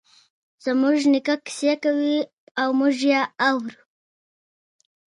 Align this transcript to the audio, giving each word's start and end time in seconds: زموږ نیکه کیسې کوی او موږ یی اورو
زموږ 0.65 0.97
نیکه 1.11 1.35
کیسې 1.45 1.73
کوی 1.83 2.17
او 2.61 2.69
موږ 2.79 2.95
یی 3.09 3.21
اورو 3.49 3.79